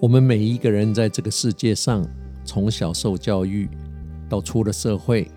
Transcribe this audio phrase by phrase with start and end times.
[0.00, 2.02] 我们每一个人在这个世界上，
[2.42, 3.68] 从小受教育
[4.30, 5.30] 到出了社会，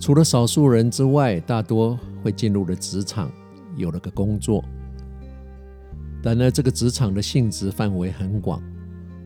[0.00, 3.30] 除了少数人之外，大多会进入了职场，
[3.76, 4.64] 有了个工作。
[6.24, 8.60] 然而，这个职场的性质范围很广，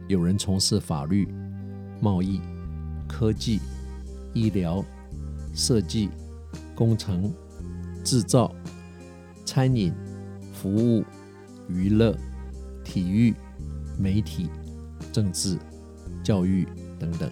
[0.06, 1.26] 有人从事法律、
[1.98, 2.38] 贸易、
[3.08, 3.58] 科技、
[4.34, 4.84] 医疗、
[5.54, 6.10] 设计、
[6.74, 7.32] 工程、
[8.04, 8.54] 制造、
[9.46, 9.94] 餐饮、
[10.52, 11.02] 服务、
[11.70, 12.14] 娱乐、
[12.84, 13.34] 体育。
[13.98, 14.48] 媒体、
[15.12, 15.58] 政治、
[16.22, 16.66] 教育
[16.98, 17.30] 等等，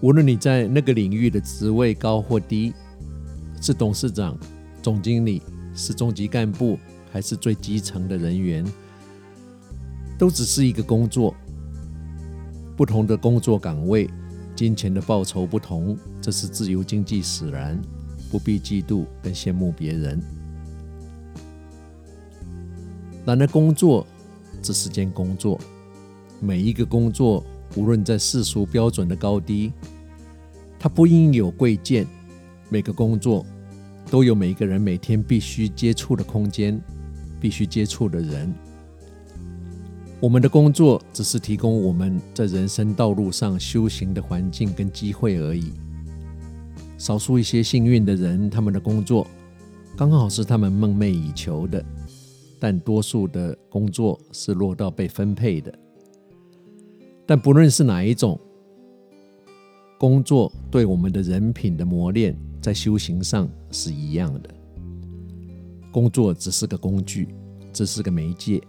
[0.00, 2.72] 无论你在那个领域的职位高或低，
[3.60, 4.38] 是董事长、
[4.82, 5.42] 总经理，
[5.74, 6.78] 是中级干部，
[7.10, 8.64] 还是最基层的人员，
[10.18, 11.34] 都只是一个工作。
[12.76, 14.08] 不同的工作岗位，
[14.54, 17.80] 金钱的报酬不同，这是自由经济使然，
[18.30, 20.22] 不必嫉妒跟羡慕别人。
[23.24, 24.06] 懒得工作。
[24.66, 25.60] 只是件工作，
[26.40, 27.44] 每一个工作，
[27.76, 29.72] 无论在世俗标准的高低，
[30.76, 32.04] 它不应有贵贱。
[32.68, 33.46] 每个工作
[34.10, 36.80] 都有每一个人每天必须接触的空间，
[37.40, 38.52] 必须接触的人。
[40.18, 45.70] 我们的工作只是提供我们在人生道路上修行的环境跟机会而已。
[46.98, 49.24] 少数一些幸运的人，他们的工作
[49.96, 51.84] 刚好是他们梦寐以求的。
[52.58, 55.72] 但多数的工作是落到被分配的。
[57.26, 58.38] 但不论是哪一种
[59.98, 64.50] 工作，对我们的人品的磨练，在修行上是一样的。
[65.90, 67.28] 工作只是个工具，
[67.72, 68.62] 只是个媒介，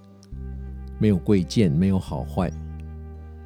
[1.00, 2.52] 没有贵贱，没有好坏。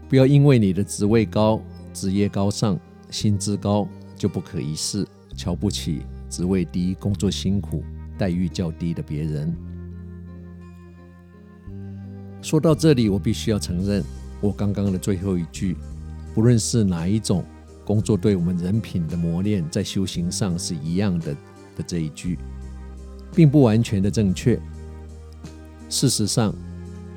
[0.07, 7.83] 不要因为你的职位高、职业高尚、薪资高，就不可一世，瞧不起职位低、工作辛苦、
[8.17, 9.55] 待遇较低的别人。
[12.41, 14.03] 说到这里，我必须要承认，
[14.41, 15.77] 我刚刚的最后一句，
[16.33, 17.45] 不论是哪一种
[17.85, 21.33] 工作，对我们人品的磨练，在修行上是一样的
[21.77, 22.39] 的这一句，
[23.35, 24.59] 并不完全的正确。
[25.87, 26.53] 事实上，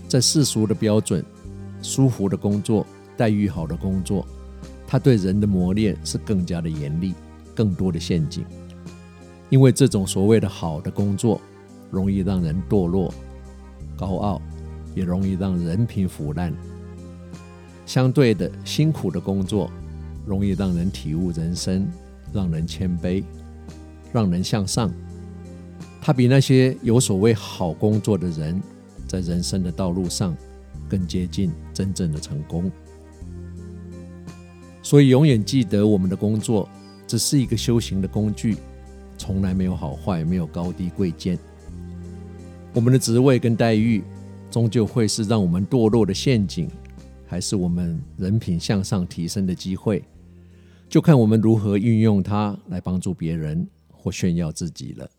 [0.07, 1.25] 在世俗的标准，
[1.81, 2.87] 舒服的工作、
[3.17, 4.27] 待遇好的工作，
[4.87, 7.15] 它对人的磨练是更加的严厉，
[7.55, 8.45] 更多的陷阱。
[9.49, 11.41] 因为这种所谓的好的工作，
[11.91, 13.13] 容易让人堕落、
[13.97, 14.43] 高傲。
[14.95, 16.53] 也容易让人品腐烂。
[17.87, 19.71] 相对的，辛苦的工作
[20.27, 21.87] 容易让人体悟人生，
[22.33, 23.23] 让人谦卑，
[24.13, 24.91] 让人向上。
[26.01, 28.61] 他比那些有所谓好工作的人，
[29.07, 30.37] 在人生的道路上
[30.89, 32.71] 更接近真正的成功。
[34.83, 36.69] 所以，永远记得，我们的工作
[37.07, 38.57] 只是一个修行的工具，
[39.19, 41.39] 从来没有好坏，没有高低贵贱。
[42.73, 44.03] 我们的职位跟待遇。
[44.55, 46.71] 终究会是让我们堕落的陷阱，
[47.27, 50.01] 还是我们人品向上提升的机会？
[50.89, 55.11] 就看我们如何运用它来帮助别人或炫耀自己了。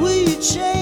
[0.00, 0.79] will you change?